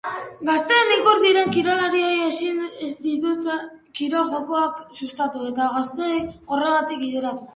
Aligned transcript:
Gazteen 0.45 0.93
ikur 0.93 1.19
diren 1.23 1.51
kirolariek 1.57 2.23
ezin 2.29 2.63
dituzte 3.05 3.57
kirol 4.01 4.33
jokoak 4.33 4.79
sustatu 5.01 5.45
eta 5.51 5.71
gazteak 5.77 6.35
horretara 6.55 6.99
bideratu. 7.07 7.47